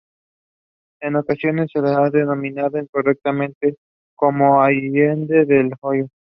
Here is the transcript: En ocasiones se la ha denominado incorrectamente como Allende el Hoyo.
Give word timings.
En 1.01 1.15
ocasiones 1.15 1.69
se 1.71 1.79
la 1.79 2.03
ha 2.03 2.09
denominado 2.09 2.79
incorrectamente 2.79 3.75
como 4.15 4.59
Allende 4.63 5.41
el 5.47 5.73
Hoyo. 5.79 6.07